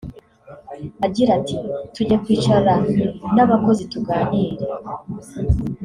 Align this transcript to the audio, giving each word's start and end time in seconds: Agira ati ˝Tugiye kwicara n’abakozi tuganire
Agira 1.05 1.29
ati 1.39 1.55
˝Tugiye 1.63 2.17
kwicara 2.23 2.73
n’abakozi 3.35 3.83
tuganire 3.91 4.65